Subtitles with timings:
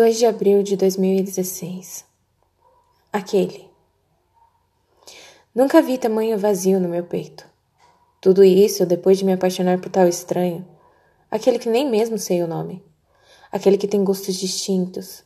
[0.00, 2.06] 2 de abril de 2016
[3.12, 3.68] Aquele.
[5.54, 7.44] Nunca vi tamanho vazio no meu peito.
[8.18, 10.66] Tudo isso depois de me apaixonar por tal estranho,
[11.30, 12.82] aquele que nem mesmo sei o nome,
[13.52, 15.22] aquele que tem gostos distintos,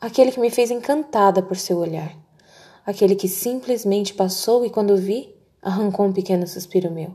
[0.00, 2.16] aquele que me fez encantada por seu olhar,
[2.86, 7.12] aquele que simplesmente passou e quando vi, arrancou um pequeno suspiro meu.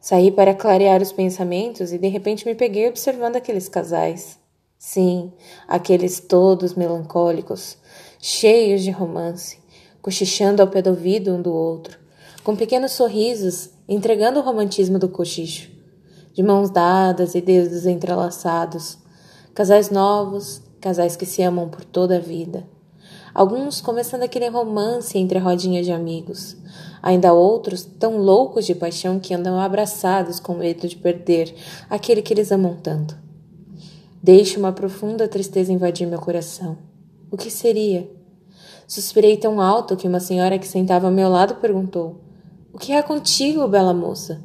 [0.00, 4.38] Saí para clarear os pensamentos e de repente me peguei observando aqueles casais
[4.82, 5.30] Sim,
[5.68, 7.76] aqueles todos melancólicos,
[8.18, 9.58] cheios de romance,
[10.00, 11.98] cochichando ao pé do ouvido um do outro,
[12.42, 15.70] com pequenos sorrisos, entregando o romantismo do cochicho,
[16.32, 18.96] de mãos dadas e dedos entrelaçados,
[19.54, 22.66] casais novos, casais que se amam por toda a vida.
[23.34, 26.56] Alguns começando aquele romance entre a rodinha de amigos,
[27.02, 31.54] ainda outros tão loucos de paixão que andam abraçados com medo de perder
[31.90, 33.28] aquele que eles amam tanto.
[34.22, 36.76] Deixe uma profunda tristeza invadir meu coração.
[37.30, 38.10] O que seria?
[38.86, 42.20] Suspirei tão alto que uma senhora que sentava ao meu lado perguntou:
[42.70, 44.44] O que há contigo, bela moça?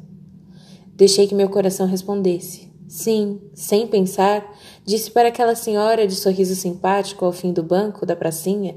[0.94, 2.72] Deixei que meu coração respondesse.
[2.88, 4.50] Sim, sem pensar,
[4.82, 8.76] disse para aquela senhora de sorriso simpático ao fim do banco da pracinha: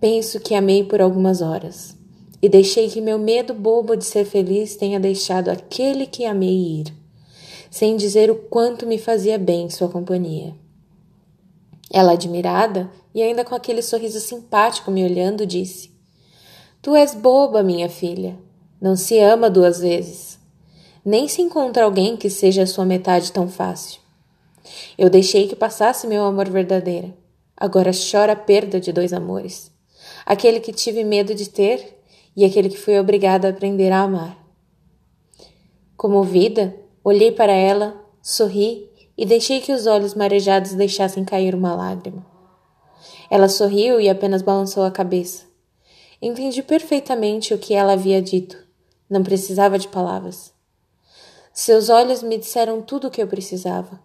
[0.00, 1.96] Penso que amei por algumas horas,
[2.42, 7.05] e deixei que meu medo bobo de ser feliz tenha deixado aquele que amei ir
[7.76, 10.54] sem dizer o quanto me fazia bem sua companhia.
[11.92, 15.90] Ela, admirada e ainda com aquele sorriso simpático me olhando, disse:
[16.80, 18.38] Tu és boba, minha filha.
[18.80, 20.38] Não se ama duas vezes.
[21.04, 24.00] Nem se encontra alguém que seja a sua metade tão fácil.
[24.96, 27.12] Eu deixei que passasse meu amor verdadeiro.
[27.54, 29.70] Agora chora a perda de dois amores.
[30.24, 32.02] Aquele que tive medo de ter
[32.34, 34.36] e aquele que fui obrigada a aprender a amar.
[35.94, 36.74] Comovida,
[37.08, 42.26] Olhei para ela, sorri e deixei que os olhos marejados deixassem cair uma lágrima.
[43.30, 45.44] Ela sorriu e apenas balançou a cabeça.
[46.20, 48.58] Entendi perfeitamente o que ela havia dito.
[49.08, 50.52] Não precisava de palavras.
[51.52, 54.00] Seus olhos me disseram tudo o que eu precisava.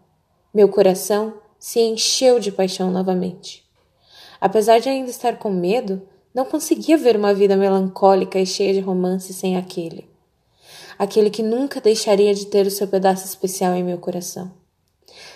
[0.54, 3.68] Meu coração se encheu de paixão novamente.
[4.40, 8.80] Apesar de ainda estar com medo, não conseguia ver uma vida melancólica e cheia de
[8.80, 10.11] romance sem aquele
[11.02, 14.52] aquele que nunca deixaria de ter o seu pedaço especial em meu coração,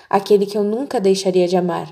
[0.07, 1.91] aquele que eu nunca deixaria de amar,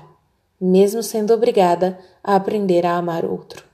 [0.60, 3.64] mesmo sendo obrigada a aprender a amar outro.